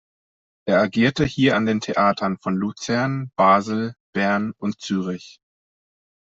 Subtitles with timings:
[0.65, 5.39] Er agierte hier an den Theatern von Luzern, Basel, Bern und Zürich.